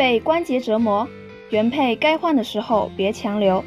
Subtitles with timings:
[0.00, 1.06] 被关节折磨，
[1.50, 3.62] 原配该换的时候别强留。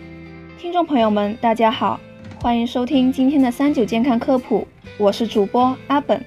[0.58, 2.00] 听众朋友们，大家好，
[2.42, 4.68] 欢迎收听今天的三九健康科普，
[4.98, 6.20] 我是主播阿本。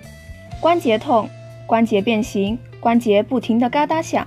[0.60, 1.28] 关节痛，
[1.66, 4.24] 关节变形，关节不停的嘎哒响。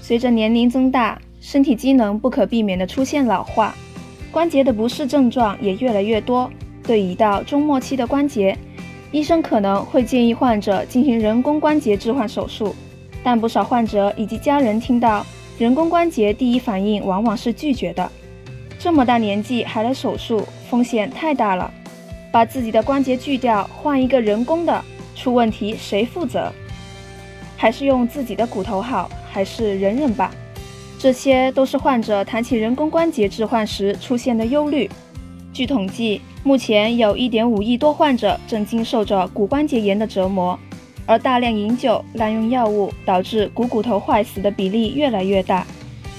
[0.00, 3.74] 随着年龄增大，身体机能不可避免的出现老化，
[4.30, 6.48] 关节的不适症状也越来越多。
[6.84, 8.56] 对已到中末期的关节，
[9.10, 12.72] 医生可能会建议患者进行人工关节置换手术。
[13.26, 15.26] 但不少患者以及家人听到
[15.58, 18.08] 人工关节，第一反应往往是拒绝的。
[18.78, 21.68] 这么大年纪还来手术，风险太大了。
[22.30, 24.80] 把自己的关节锯掉，换一个人工的，
[25.16, 26.52] 出问题谁负责？
[27.56, 29.10] 还是用自己的骨头好？
[29.28, 30.30] 还是忍忍吧？
[30.96, 34.88] 这些都是患者谈起人工关节置换时出现的忧虑。
[35.52, 40.56] 据统计，目前有一点五亿多患者正经受着骨关节炎的折磨。
[41.06, 45.66] 而大量饮酒、滥用药物导致股骨头坏死的比例越来越大，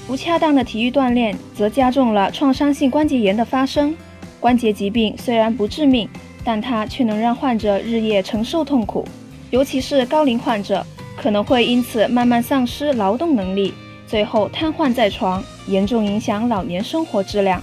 [0.06, 3.94] 不恰当的体育锻炼则加重了创伤性关节炎的发生。
[4.40, 6.08] 关节疾病虽然不致命，
[6.42, 9.04] 但它却能让患者日夜承受痛苦，
[9.50, 10.84] 尤其是高龄患者，
[11.16, 13.74] 可能会因此慢慢丧失劳动能力，
[14.06, 17.62] 最后瘫痪在床，严重影响老年生活质量。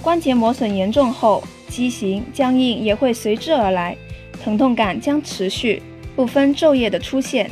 [0.00, 3.96] 关节磨损严重后，畸形、僵硬也会随之而来，
[4.44, 5.82] 疼痛感将持续。
[6.14, 7.50] 不分昼夜的出现，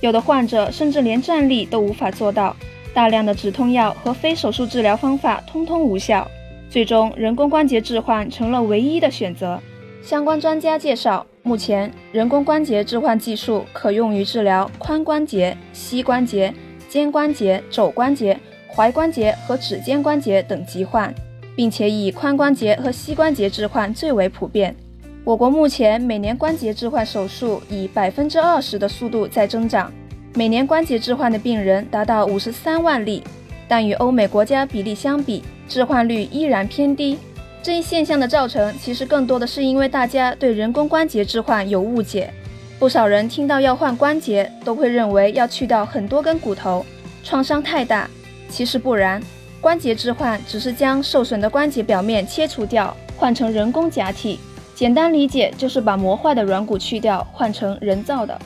[0.00, 2.54] 有的患者甚至连站立都无法做到。
[2.92, 6.28] 大量的止痛药和非手术治疗方法通通无效，
[6.68, 9.60] 最终人工关节置换成了唯一的选择。
[10.02, 16.52] 相关专家介绍，目前人工关节置换技术可用于治疗髋关节、膝关节、
[16.88, 18.36] 肩关节、肘关节、
[18.74, 21.14] 踝关节和指尖关节等疾患，
[21.54, 24.74] 并且以髋关节和膝关节置换最为普遍。
[25.22, 29.92] 我国目前每年关节置换手术以百分之二十的速度在增长，
[30.34, 33.22] 每年关节置换的病人达到五十三万例，
[33.68, 37.18] 但与欧美国家比例相比，置换率依然偏低。
[37.62, 42.32] 这一现象的造成，其实更多的是因为大家对人工关节置换有误解。
[42.78, 46.84] 不少人听到要换关节，都会认为要去掉很多根骨头，
[47.22, 48.08] 创伤太大。
[48.48, 49.22] 其实不然，
[49.60, 54.40] 关节置换只是将受损的关节表面切除掉，换成人工假体。
[54.80, 58.40] 简单理解就是把磨坏的软骨去掉，换成人造的。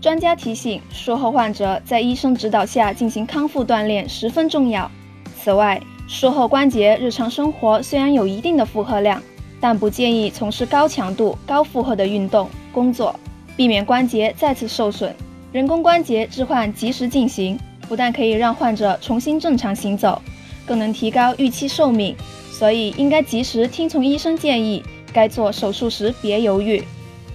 [0.00, 4.90] 专家提醒，术后患者在医生指导下进行康复锻炼十分重要。
[5.38, 5.78] 此外，
[6.08, 9.22] 术后关节日常生活虽然有一定的负荷量，
[9.60, 13.14] 但不建议从事高强度、高负荷的运动、工作，
[13.54, 15.14] 避免关节再次受损。
[15.52, 20.22] 人工关节置换及时进行，不但可以让患者重新正常行走，
[20.64, 22.16] 更能提高预期寿命。
[22.50, 24.82] 所以应该及时听从医生建议。
[25.14, 26.82] 该做手术时别犹豫。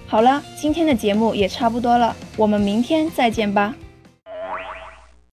[0.06, 3.74] 好了，今天的节目也差不多了，我们明天再见吧。